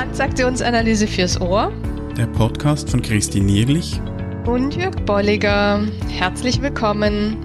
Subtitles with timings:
[0.00, 1.70] Transaktionsanalyse fürs Ohr.
[2.16, 4.00] Der Podcast von Christine Nierlich
[4.46, 5.86] und Jörg Bolliger.
[6.08, 7.36] Herzlich willkommen.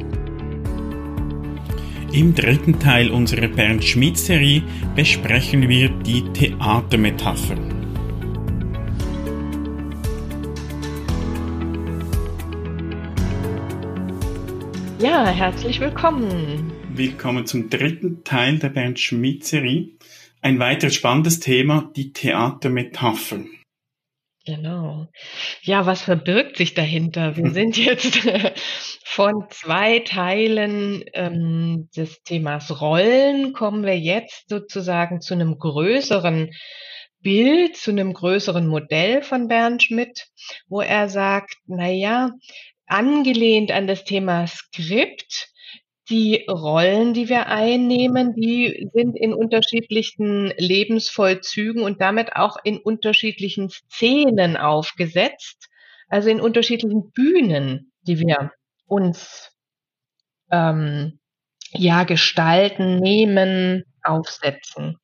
[2.14, 4.64] Im dritten Teil unserer Bernd Schmidt-Serie
[4.96, 7.58] besprechen wir die Theatermetapher.
[15.00, 16.72] Ja, herzlich willkommen.
[16.94, 19.90] Willkommen zum dritten Teil der Bernd Schmidt-Serie.
[20.46, 23.46] Ein weiteres spannendes Thema, die Theatermetapher.
[24.46, 25.08] Genau.
[25.64, 27.36] Ja, was verbirgt sich dahinter?
[27.36, 28.20] Wir sind jetzt
[29.04, 36.52] von zwei Teilen ähm, des Themas Rollen, kommen wir jetzt sozusagen zu einem größeren
[37.22, 40.28] Bild, zu einem größeren Modell von Bernd Schmidt,
[40.68, 42.30] wo er sagt, na ja,
[42.86, 45.55] angelehnt an das Thema Skript
[46.10, 53.70] die Rollen, die wir einnehmen, die sind in unterschiedlichen Lebensvollzügen und damit auch in unterschiedlichen
[53.70, 55.68] Szenen aufgesetzt,
[56.08, 58.52] also in unterschiedlichen Bühnen, die wir
[58.86, 59.52] uns
[60.52, 61.20] ähm,
[61.72, 64.98] ja gestalten, nehmen, aufsetzen.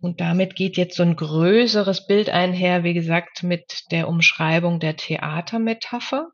[0.00, 4.96] Und damit geht jetzt so ein größeres Bild einher, wie gesagt, mit der Umschreibung der
[4.96, 6.28] Theatermetapher.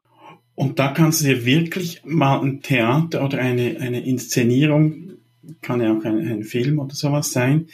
[0.55, 5.15] Und da kannst du dir wirklich mal ein Theater oder eine, eine Inszenierung,
[5.61, 7.67] kann ja auch ein, ein Film oder sowas sein,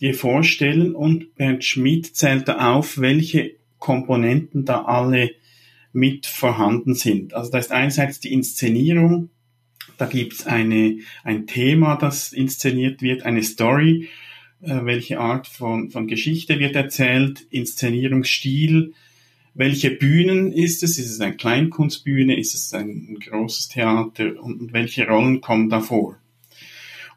[0.00, 5.32] dir vorstellen und Bernd Schmidt zählt da auf, welche Komponenten da alle
[5.92, 7.34] mit vorhanden sind.
[7.34, 9.28] Also da ist einerseits die Inszenierung,
[9.98, 14.08] da gibt's eine, ein Thema, das inszeniert wird, eine Story,
[14.62, 18.94] äh, welche Art von, von Geschichte wird erzählt, Inszenierungsstil,
[19.54, 20.98] welche Bühnen ist es?
[20.98, 22.38] Ist es eine Kleinkunstbühne?
[22.38, 24.42] Ist es ein großes Theater?
[24.42, 26.16] Und welche Rollen kommen da vor?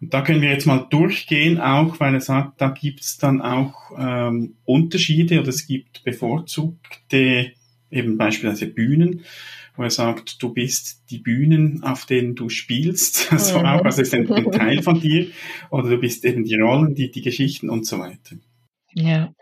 [0.01, 3.41] Und da können wir jetzt mal durchgehen, auch weil er sagt, da gibt es dann
[3.41, 7.53] auch ähm, Unterschiede oder es gibt bevorzugte
[7.91, 9.21] eben beispielsweise Bühnen,
[9.75, 13.65] wo er sagt, du bist die Bühnen, auf denen du spielst, also mhm.
[13.65, 15.27] auch, also ist ein, ein Teil von dir,
[15.69, 18.35] oder du bist eben die Rollen, die, die Geschichten und so weiter.
[18.93, 19.33] Ja.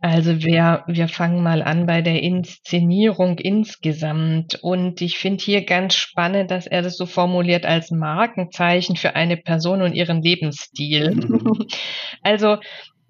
[0.00, 4.58] Also wir, wir fangen mal an bei der Inszenierung insgesamt.
[4.62, 9.36] Und ich finde hier ganz spannend, dass er das so formuliert als Markenzeichen für eine
[9.36, 11.14] Person und ihren Lebensstil.
[11.14, 11.66] Mhm.
[12.22, 12.58] Also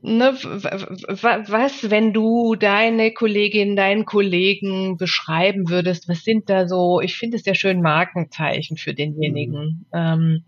[0.02, 7.16] Ne, was, wenn du deine Kollegin, deinen Kollegen beschreiben würdest, was sind da so, ich
[7.16, 9.86] finde es ja schön Markenzeichen für denjenigen.
[9.92, 9.92] Mhm.
[9.92, 10.44] Ähm,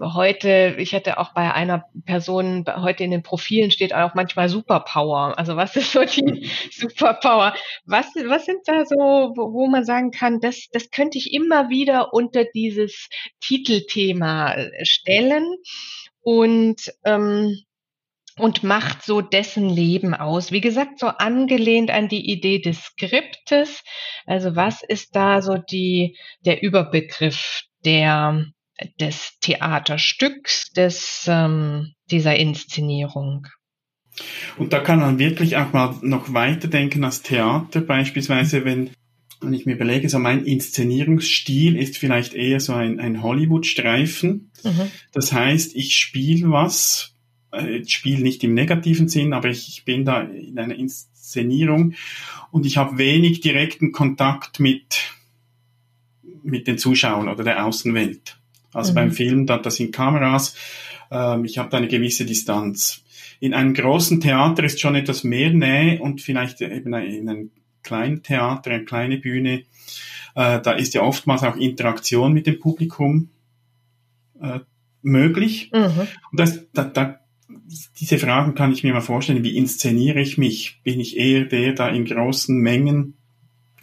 [0.00, 5.38] heute, ich hatte auch bei einer Person, heute in den Profilen steht auch manchmal Superpower.
[5.38, 6.44] Also was ist so die mhm.
[6.70, 7.54] Superpower?
[7.84, 11.68] Was, was sind da so, wo, wo man sagen kann, das, das könnte ich immer
[11.68, 13.10] wieder unter dieses
[13.40, 15.46] Titelthema stellen
[16.22, 17.54] und, ähm,
[18.38, 20.52] und macht so dessen Leben aus.
[20.52, 23.82] Wie gesagt, so angelehnt an die Idee des Skriptes.
[24.26, 28.46] Also was ist da so die, der Überbegriff der,
[29.00, 33.46] des Theaterstücks, des, ähm, dieser Inszenierung.
[34.58, 38.90] Und da kann man wirklich auch mal noch weiterdenken als Theater, beispielsweise wenn,
[39.40, 44.52] wenn ich mir überlege, so mein Inszenierungsstil ist vielleicht eher so ein, ein Hollywood-Streifen.
[44.62, 44.90] Mhm.
[45.12, 47.11] Das heißt, ich spiele was,
[47.52, 51.94] äh, ich spiele nicht im negativen Sinn, aber ich, ich bin da in einer Inszenierung
[52.50, 55.12] und ich habe wenig direkten Kontakt mit,
[56.42, 58.38] mit den Zuschauern oder der Außenwelt.
[58.72, 58.96] Also mhm.
[58.96, 60.56] beim Film, da, da sind Kameras,
[61.10, 63.04] ähm, ich habe da eine gewisse Distanz.
[63.40, 67.50] In einem großen Theater ist schon etwas mehr Nähe und vielleicht eben in einem
[67.82, 69.64] kleinen Theater, eine kleine Bühne,
[70.34, 73.28] äh, da ist ja oftmals auch Interaktion mit dem Publikum
[74.40, 74.60] äh,
[75.02, 75.70] möglich.
[75.72, 76.06] Mhm.
[76.30, 77.21] Und das, da, da,
[77.98, 79.44] diese Fragen kann ich mir mal vorstellen.
[79.44, 80.80] Wie inszeniere ich mich?
[80.82, 83.14] Bin ich eher der, der in großen Mengen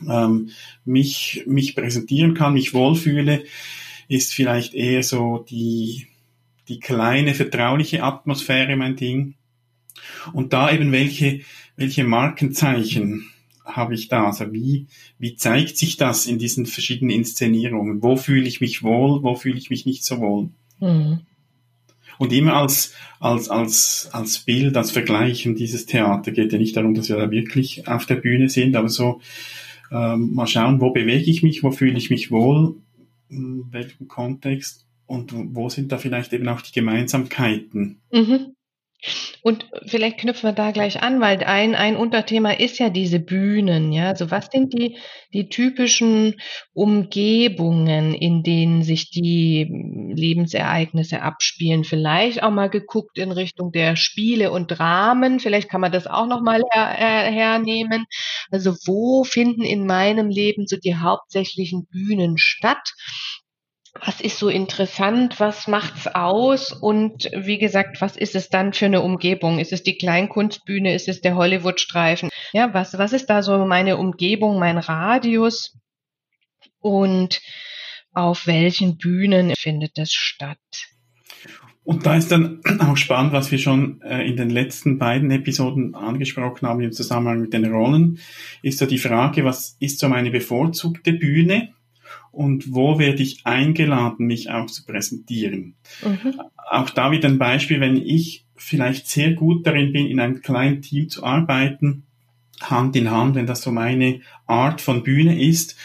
[0.07, 0.49] ähm,
[0.85, 3.43] mich, mich präsentieren kann, mich wohlfühle?
[4.09, 6.07] ist vielleicht eher so die,
[6.67, 9.35] die kleine, vertrauliche Atmosphäre mein Ding.
[10.33, 11.41] Und da eben welche,
[11.77, 13.29] welche Markenzeichen
[13.63, 14.25] habe ich da?
[14.25, 14.87] Also wie,
[15.19, 18.01] wie zeigt sich das in diesen verschiedenen Inszenierungen?
[18.01, 19.21] Wo fühle ich mich wohl?
[19.21, 20.49] Wo fühle ich mich nicht so wohl?
[20.79, 21.19] Mhm.
[22.19, 26.93] Und immer als, als, als, als Bild, als Vergleichen dieses Theater geht ja nicht darum,
[26.93, 29.21] dass wir da wirklich auf der Bühne sind, aber so
[29.89, 32.75] ähm, mal schauen, wo bewege ich mich, wo fühle ich mich wohl
[33.29, 38.01] in welchem Kontext und wo sind da vielleicht eben auch die Gemeinsamkeiten?
[38.11, 38.53] Mhm.
[39.41, 43.93] Und vielleicht knüpfen wir da gleich an, weil ein, ein Unterthema ist ja diese Bühnen,
[43.93, 44.09] ja.
[44.09, 44.97] Also was sind die,
[45.33, 46.35] die typischen
[46.73, 49.69] Umgebungen, in denen sich die
[50.13, 51.85] Lebensereignisse abspielen?
[51.85, 55.39] Vielleicht auch mal geguckt in Richtung der Spiele und Dramen.
[55.39, 58.05] Vielleicht kann man das auch nochmal her, her, hernehmen.
[58.51, 62.93] Also wo finden in meinem Leben so die hauptsächlichen Bühnen statt?
[64.05, 68.85] Was ist so interessant, was macht's aus und wie gesagt, was ist es dann für
[68.85, 69.59] eine Umgebung?
[69.59, 72.29] Ist es die Kleinkunstbühne, ist es der Hollywoodstreifen?
[72.53, 75.77] Ja, was was ist da so meine Umgebung, mein Radius
[76.79, 77.41] und
[78.13, 80.57] auf welchen Bühnen findet es statt?
[81.83, 85.95] Und da ist dann auch spannend, was wir schon äh, in den letzten beiden Episoden
[85.95, 88.19] angesprochen haben im Zusammenhang mit den Rollen,
[88.61, 91.73] ist so die Frage, was ist so meine bevorzugte Bühne?
[92.31, 95.75] Und wo werde ich eingeladen, mich auch zu präsentieren.
[96.03, 96.39] Mhm.
[96.69, 100.81] Auch da wieder ein Beispiel, wenn ich vielleicht sehr gut darin bin, in einem kleinen
[100.81, 102.03] Team zu arbeiten,
[102.61, 105.77] Hand in Hand, wenn das so meine Art von Bühne ist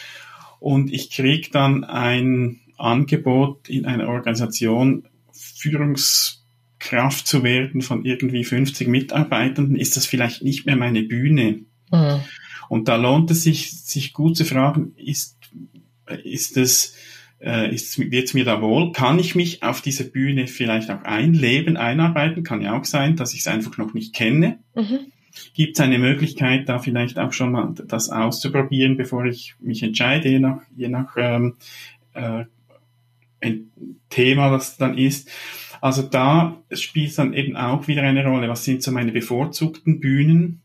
[0.59, 8.89] und ich kriege dann ein Angebot in einer Organisation, Führungskraft zu werden von irgendwie 50
[8.89, 11.61] Mitarbeitenden, ist das vielleicht nicht mehr meine Bühne.
[11.93, 12.21] Mhm.
[12.69, 15.39] Und da lohnt es sich, sich gut zu fragen, ist
[16.25, 16.97] ist es,
[17.41, 18.93] äh, ist, wird es mir da wohl?
[18.93, 22.43] Kann ich mich auf diese Bühne vielleicht auch einleben, einarbeiten?
[22.43, 24.59] Kann ja auch sein, dass ich es einfach noch nicht kenne.
[24.75, 25.01] Mhm.
[25.55, 30.29] Gibt es eine Möglichkeit, da vielleicht auch schon mal das auszuprobieren, bevor ich mich entscheide,
[30.29, 31.57] je nach, je nach ähm,
[32.13, 32.45] äh,
[34.11, 35.29] Thema, das dann ist.
[35.81, 38.49] Also da spielt dann eben auch wieder eine Rolle.
[38.49, 40.63] Was sind so meine bevorzugten Bühnen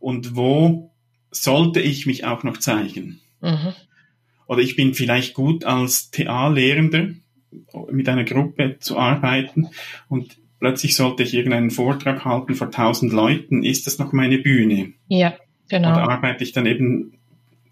[0.00, 0.90] und wo
[1.30, 3.20] sollte ich mich auch noch zeigen?
[3.40, 3.74] Mhm.
[4.48, 7.10] Oder ich bin vielleicht gut als TA-Lehrender
[7.92, 9.68] mit einer Gruppe zu arbeiten
[10.08, 13.62] und plötzlich sollte ich irgendeinen Vortrag halten vor tausend Leuten.
[13.62, 14.92] Ist das noch meine Bühne?
[15.06, 15.34] Ja,
[15.68, 15.92] genau.
[15.92, 17.12] Oder arbeite ich dann eben,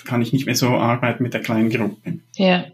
[0.04, 2.20] kann ich nicht mehr so arbeiten mit der kleinen Gruppe?
[2.36, 2.66] Ja.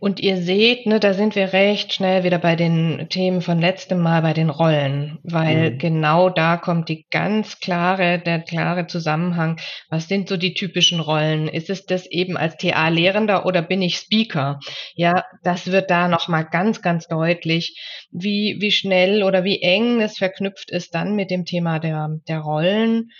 [0.00, 4.00] Und ihr seht, ne, da sind wir recht schnell wieder bei den Themen von letztem
[4.00, 5.78] Mal, bei den Rollen, weil mhm.
[5.78, 9.58] genau da kommt die ganz klare, der klare Zusammenhang.
[9.90, 11.48] Was sind so die typischen Rollen?
[11.48, 14.60] Ist es das eben als TA-Lehrender oder bin ich Speaker?
[14.94, 20.18] Ja, das wird da nochmal ganz, ganz deutlich, wie, wie schnell oder wie eng es
[20.18, 23.10] verknüpft ist dann mit dem Thema der, der Rollen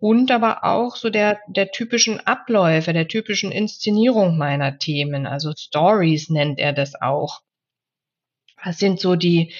[0.00, 5.26] und aber auch so der, der typischen Abläufe, der typischen Inszenierung meiner Themen.
[5.26, 7.40] Also Stories nennt er das auch.
[8.64, 9.54] Was sind so die,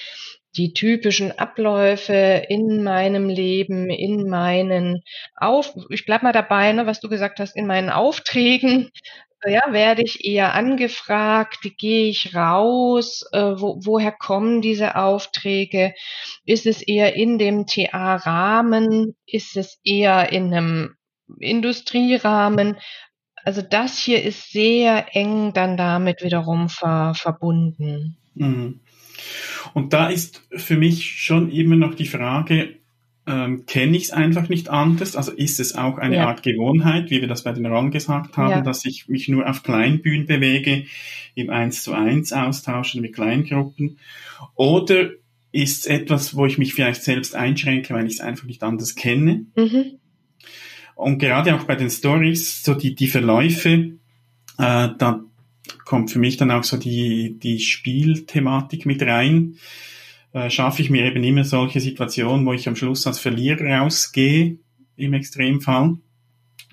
[0.57, 5.03] die typischen Abläufe in meinem Leben, in meinen
[5.35, 8.91] Auf, ich bleib mal dabei, ne, was du gesagt hast, in meinen Aufträgen,
[9.49, 15.93] ja, werde ich eher angefragt, gehe ich raus, äh, wo, woher kommen diese Aufträge?
[16.45, 19.15] Ist es eher in dem TA-Rahmen?
[19.25, 20.95] Ist es eher in einem
[21.39, 22.77] Industrierahmen?
[23.43, 28.17] Also das hier ist sehr eng dann damit wiederum ver, verbunden.
[28.35, 28.81] Mhm.
[29.73, 32.80] Und da ist für mich schon immer noch die Frage,
[33.27, 35.15] ähm, kenne ich es einfach nicht anders.
[35.15, 36.27] Also ist es auch eine ja.
[36.27, 38.61] Art Gewohnheit, wie wir das bei den Rollen gesagt haben, ja.
[38.61, 40.85] dass ich mich nur auf Kleinbühnen bewege,
[41.35, 43.97] im 1 zu 1 austauschen mit Kleingruppen.
[44.55, 45.11] Oder
[45.51, 48.95] ist es etwas, wo ich mich vielleicht selbst einschränke, weil ich es einfach nicht anders
[48.95, 49.45] kenne.
[49.55, 49.99] Mhm.
[50.95, 53.69] Und gerade auch bei den Stories, so die, die Verläufe,
[54.57, 55.23] äh, da
[55.85, 59.57] kommt für mich dann auch so die, die Spielthematik mit rein
[60.33, 64.57] äh, schaffe ich mir eben immer solche Situationen, wo ich am Schluss als Verlierer rausgehe,
[64.95, 65.97] im Extremfall.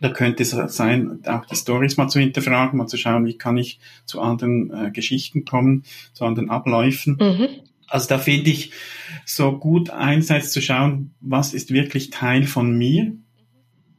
[0.01, 3.57] Da könnte es sein, auch die Stories mal zu hinterfragen, mal zu schauen, wie kann
[3.57, 7.19] ich zu anderen äh, Geschichten kommen, zu anderen Abläufen.
[7.21, 7.49] Mhm.
[7.89, 8.71] Also da finde ich
[9.25, 13.13] so gut einerseits zu schauen, was ist wirklich Teil von mir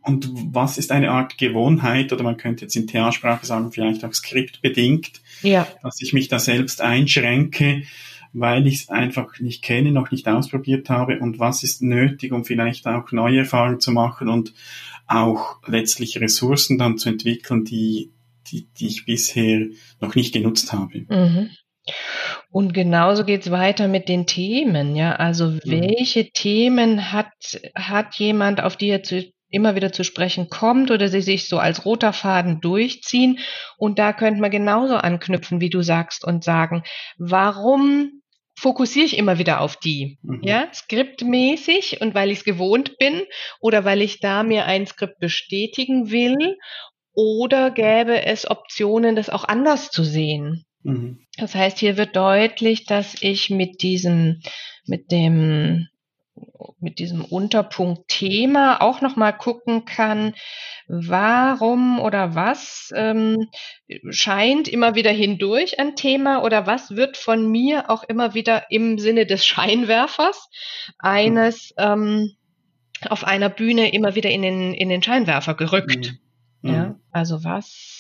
[0.02, 4.14] und was ist eine Art Gewohnheit oder man könnte jetzt in Theatersprache sagen, vielleicht auch
[4.14, 5.68] skriptbedingt, ja.
[5.84, 7.84] dass ich mich da selbst einschränke,
[8.34, 12.46] weil ich es einfach nicht kenne, noch nicht ausprobiert habe und was ist nötig, um
[12.46, 14.54] vielleicht auch neue Erfahrungen zu machen und
[15.08, 18.12] auch letztlich Ressourcen dann zu entwickeln, die,
[18.48, 19.68] die, die ich bisher
[20.00, 21.06] noch nicht genutzt habe.
[21.10, 21.50] Mhm.
[22.52, 25.16] Und genauso geht's weiter mit den Themen, ja.
[25.16, 25.60] Also mhm.
[25.66, 31.10] welche Themen hat, hat jemand, auf die er zu, immer wieder zu sprechen kommt oder
[31.10, 33.40] sie sich so als roter Faden durchziehen?
[33.78, 36.84] Und da könnte man genauso anknüpfen, wie du sagst, und sagen,
[37.18, 38.19] warum
[38.60, 40.42] fokussiere ich immer wieder auf die, mhm.
[40.44, 43.24] ja, skriptmäßig und weil ich es gewohnt bin
[43.62, 46.58] oder weil ich da mir ein Skript bestätigen will
[47.14, 50.66] oder gäbe es Optionen, das auch anders zu sehen.
[50.84, 51.26] Mhm.
[51.38, 54.42] Das heißt, hier wird deutlich, dass ich mit diesem,
[54.86, 55.88] mit dem
[56.80, 60.34] mit diesem Unterpunkt Thema auch noch mal gucken kann,
[60.88, 63.50] warum oder was ähm,
[64.10, 68.98] scheint immer wieder hindurch ein Thema oder was wird von mir auch immer wieder im
[68.98, 70.50] Sinne des Scheinwerfers
[70.98, 72.32] eines ähm,
[73.08, 76.16] auf einer Bühne immer wieder in den, in den Scheinwerfer gerückt.
[76.62, 76.74] Mhm.
[76.74, 77.99] Ja, also was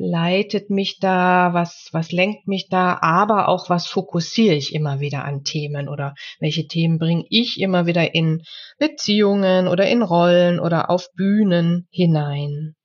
[0.00, 5.24] leitet mich da, was, was lenkt mich da, aber auch was fokussiere ich immer wieder
[5.26, 8.42] an Themen oder welche Themen bringe ich immer wieder in
[8.78, 12.76] Beziehungen oder in Rollen oder auf Bühnen hinein.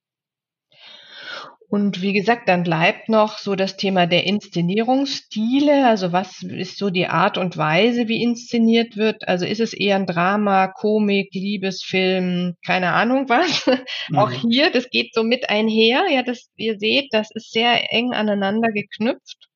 [1.67, 5.87] Und wie gesagt, dann bleibt noch so das Thema der Inszenierungsstile.
[5.87, 9.27] Also was ist so die Art und Weise, wie inszeniert wird?
[9.27, 13.69] Also ist es eher ein Drama, Komik, Liebesfilm, keine Ahnung was?
[14.09, 14.17] Mhm.
[14.19, 16.03] Auch hier, das geht so mit einher.
[16.11, 19.49] Ja, das, ihr seht, das ist sehr eng aneinander geknüpft.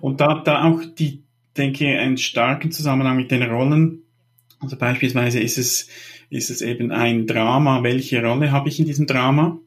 [0.00, 1.24] Und da, da auch die,
[1.56, 4.04] denke ich, einen starken Zusammenhang mit den Rollen.
[4.60, 5.88] Also beispielsweise ist es,
[6.30, 7.82] ist es eben ein Drama.
[7.82, 9.58] Welche Rolle habe ich in diesem Drama?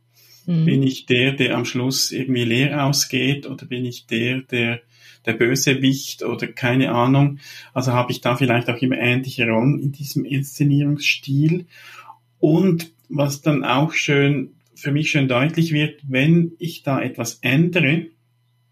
[0.48, 0.66] Mhm.
[0.66, 4.82] Bin ich der, der am Schluss irgendwie leer ausgeht oder bin ich der, der
[5.28, 7.40] der Bösewicht oder keine Ahnung.
[7.74, 11.66] Also habe ich da vielleicht auch immer ähnliche Rollen in diesem Inszenierungsstil.
[12.40, 18.08] Und was dann auch schön, für mich schön deutlich wird, wenn ich da etwas ändere,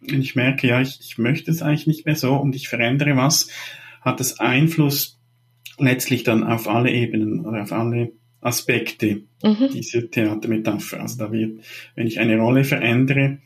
[0.01, 3.17] und ich merke, ja, ich, ich möchte es eigentlich nicht mehr so und ich verändere
[3.17, 3.49] was,
[4.01, 5.19] hat das Einfluss
[5.77, 8.11] letztlich dann auf alle Ebenen oder auf alle
[8.45, 9.69] Aspekte mhm.
[9.73, 11.01] dieser Theatermetapher.
[11.01, 11.61] Also da wird,
[11.95, 13.39] wenn ich eine Rolle verändere,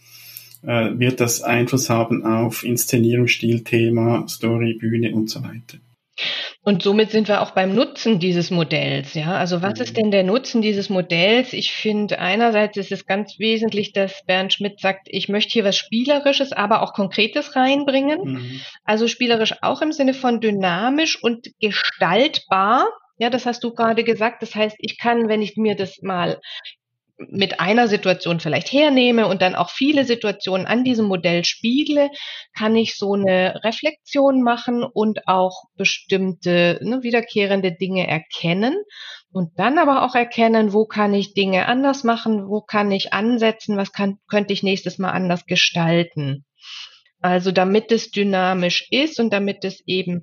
[0.63, 5.77] äh, wird das Einfluss haben auf Inszenierung, Stil, Thema, Story, Bühne und so weiter.
[6.61, 9.13] Und somit sind wir auch beim Nutzen dieses Modells.
[9.13, 9.95] Ja, also was ist mhm.
[9.95, 11.53] denn der Nutzen dieses Modells?
[11.53, 15.77] Ich finde einerseits ist es ganz wesentlich, dass Bernd Schmidt sagt, ich möchte hier was
[15.77, 18.19] Spielerisches, aber auch Konkretes reinbringen.
[18.23, 18.61] Mhm.
[18.83, 22.85] Also spielerisch auch im Sinne von dynamisch und gestaltbar.
[23.19, 24.41] Ja, das hast du gerade gesagt.
[24.41, 26.39] Das heißt, ich kann, wenn ich mir das mal
[27.17, 32.09] mit einer Situation vielleicht hernehme und dann auch viele Situationen an diesem Modell spiegle,
[32.57, 38.73] kann ich so eine Reflexion machen und auch bestimmte ne, wiederkehrende Dinge erkennen
[39.33, 43.75] und dann aber auch erkennen, wo kann ich Dinge anders machen, wo kann ich ansetzen,
[43.75, 46.45] was kann, könnte ich nächstes Mal anders gestalten.
[47.21, 50.21] Also damit es dynamisch ist und damit es eben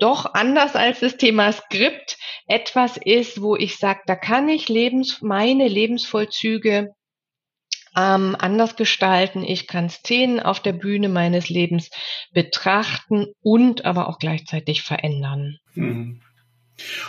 [0.00, 5.22] doch anders als das Thema Skript etwas ist, wo ich sage, da kann ich Lebens,
[5.22, 6.88] meine Lebensvollzüge
[7.96, 9.42] ähm, anders gestalten.
[9.44, 11.90] Ich kann Szenen auf der Bühne meines Lebens
[12.32, 15.58] betrachten und aber auch gleichzeitig verändern.
[15.74, 16.20] Mhm.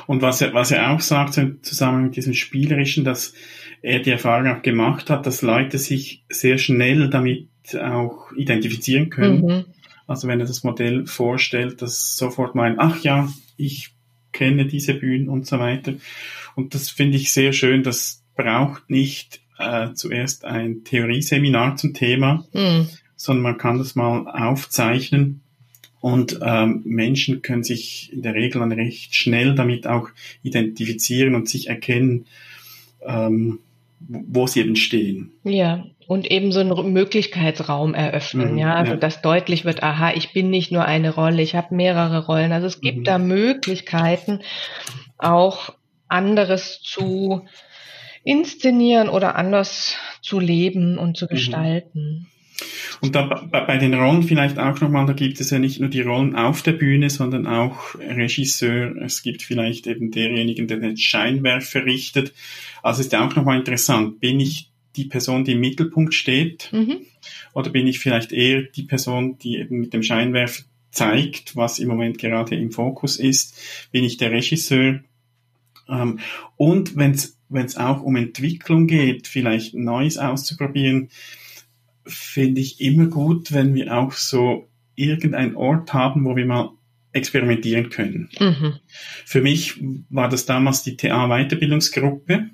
[0.05, 3.33] Und was er, was er auch sagt, zusammen mit diesem Spielerischen, dass
[3.81, 9.41] er die Erfahrung auch gemacht hat, dass Leute sich sehr schnell damit auch identifizieren können.
[9.41, 9.65] Mhm.
[10.11, 13.27] Also wenn er das Modell vorstellt, dass sofort meint, ach ja,
[13.57, 13.91] ich
[14.31, 15.93] kenne diese Bühnen und so weiter.
[16.55, 17.83] Und das finde ich sehr schön.
[17.83, 22.87] Das braucht nicht äh, zuerst ein Theorieseminar zum Thema, mhm.
[23.15, 25.41] sondern man kann das mal aufzeichnen.
[25.99, 30.09] Und ähm, Menschen können sich in der Regel dann recht schnell damit auch
[30.41, 32.25] identifizieren und sich erkennen,
[33.05, 33.59] ähm,
[33.99, 35.31] wo sie eben stehen.
[35.43, 38.97] Ja, und eben so einen Möglichkeitsraum eröffnen, mhm, ja, also ja.
[38.97, 42.51] dass deutlich wird, aha, ich bin nicht nur eine Rolle, ich habe mehrere Rollen.
[42.51, 43.03] Also es gibt mhm.
[43.05, 44.41] da Möglichkeiten,
[45.17, 45.73] auch
[46.09, 47.47] anderes zu
[48.25, 51.29] inszenieren oder anders zu leben und zu mhm.
[51.29, 52.27] gestalten.
[52.99, 56.01] Und da bei den Rollen vielleicht auch nochmal, da gibt es ja nicht nur die
[56.01, 58.97] Rollen auf der Bühne, sondern auch Regisseur.
[58.97, 62.33] Es gibt vielleicht eben derjenigen, der den Scheinwerfer richtet.
[62.83, 64.19] Also ist ja auch nochmal interessant.
[64.19, 66.69] Bin ich die Person, die im Mittelpunkt steht?
[66.71, 67.01] Mhm.
[67.53, 71.87] Oder bin ich vielleicht eher die Person, die eben mit dem Scheinwerfer zeigt, was im
[71.87, 73.55] Moment gerade im Fokus ist?
[73.91, 74.99] Bin ich der Regisseur?
[75.87, 76.19] Ähm,
[76.57, 81.09] und wenn es auch um Entwicklung geht, vielleicht Neues auszuprobieren,
[82.05, 86.71] finde ich immer gut, wenn wir auch so irgendeinen Ort haben, wo wir mal
[87.13, 88.29] experimentieren können.
[88.39, 88.73] Mhm.
[89.25, 89.75] Für mich
[90.09, 92.49] war das damals die TA-Weiterbildungsgruppe.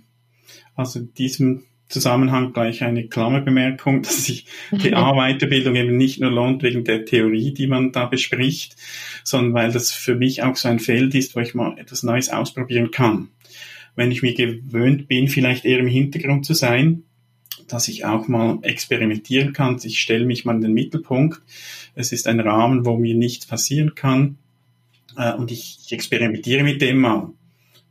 [0.76, 6.84] Also in diesem Zusammenhang gleich eine Klammerbemerkung, dass sich TA-Weiterbildung eben nicht nur lohnt wegen
[6.84, 8.76] der Theorie, die man da bespricht,
[9.24, 12.30] sondern weil das für mich auch so ein Feld ist, wo ich mal etwas Neues
[12.30, 13.30] ausprobieren kann.
[13.96, 17.04] Wenn ich mir gewöhnt bin, vielleicht eher im Hintergrund zu sein,
[17.68, 19.80] dass ich auch mal experimentieren kann.
[19.84, 21.42] Ich stelle mich mal in den Mittelpunkt.
[21.96, 24.38] Es ist ein Rahmen, wo mir nichts passieren kann.
[25.18, 27.32] Äh, und ich, ich experimentiere mit dem mal.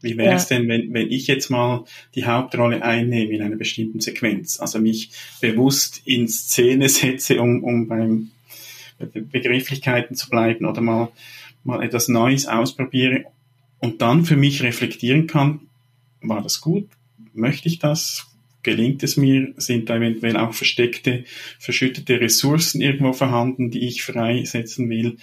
[0.03, 0.59] Wie wäre es ja.
[0.59, 1.85] denn, wenn, wenn ich jetzt mal
[2.15, 4.61] die Hauptrolle einnehme in einer bestimmten Sequenz?
[4.61, 5.11] Also mich
[5.41, 8.31] bewusst in Szene setze, um, um beim
[8.99, 11.09] Begrifflichkeiten zu bleiben oder mal,
[11.65, 13.25] mal etwas Neues ausprobiere
[13.79, 15.61] und dann für mich reflektieren kann,
[16.23, 16.88] war das gut?
[17.35, 18.26] Möchte ich das?
[18.62, 19.53] Gelingt es mir?
[19.59, 21.25] Sind da eventuell auch versteckte,
[21.59, 25.19] verschüttete Ressourcen irgendwo vorhanden, die ich freisetzen will?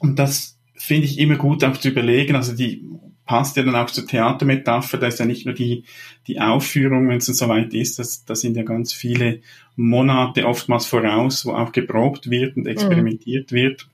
[0.00, 2.34] Und das finde ich immer gut auch zu überlegen.
[2.34, 2.82] Also die
[3.30, 4.98] passt ja dann auch zur Theatermetapher.
[4.98, 5.84] Da ist ja nicht nur die,
[6.26, 9.38] die Aufführung, wenn es dann soweit ist, das, da sind ja ganz viele
[9.76, 13.56] Monate oftmals voraus, wo auch geprobt wird und experimentiert mhm.
[13.56, 13.88] wird.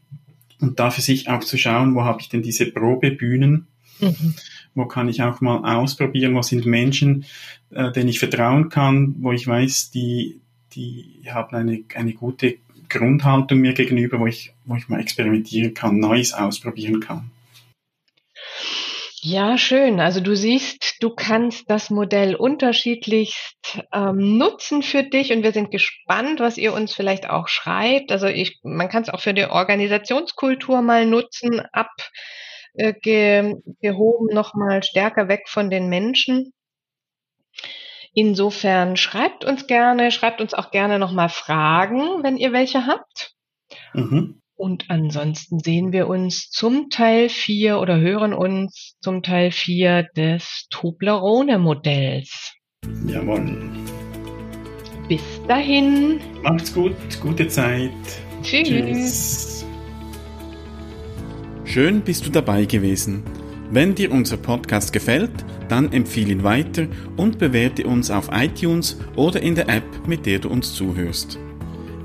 [0.59, 3.67] Und da für sich auch zu schauen, wo habe ich denn diese Probebühnen?
[4.01, 4.35] Mhm.
[4.75, 6.35] Wo kann ich auch mal ausprobieren?
[6.35, 7.27] Wo sind Menschen,
[7.69, 10.41] äh, denen ich vertrauen kann, wo ich weiß, die,
[10.73, 12.57] die haben eine, eine gute
[12.89, 17.33] Grundhaltung mir gegenüber, wo ich, wo ich mal experimentieren kann, Neues ausprobieren kann.
[19.29, 19.99] Ja, schön.
[19.99, 25.73] Also du siehst, du kannst das Modell unterschiedlichst ähm, nutzen für dich und wir sind
[25.73, 28.13] gespannt, was ihr uns vielleicht auch schreibt.
[28.13, 33.63] Also ich, man kann es auch für die Organisationskultur mal nutzen, abgehoben
[34.31, 36.53] äh, nochmal stärker weg von den Menschen.
[38.15, 43.33] Insofern schreibt uns gerne, schreibt uns auch gerne nochmal Fragen, wenn ihr welche habt.
[43.93, 44.41] Mhm.
[44.57, 50.67] Und ansonsten sehen wir uns zum Teil 4 oder hören uns zum Teil 4 des
[50.71, 52.55] Toblerone-Modells.
[53.07, 53.59] Jawohl.
[55.09, 56.21] Bis dahin.
[56.43, 57.91] Macht's gut, gute Zeit.
[58.43, 58.69] Tschüss.
[58.69, 59.67] Tschüss.
[61.65, 63.25] Schön bist du dabei gewesen.
[63.71, 66.87] Wenn dir unser Podcast gefällt, dann empfehle ihn weiter
[67.17, 71.39] und bewerte uns auf iTunes oder in der App, mit der du uns zuhörst.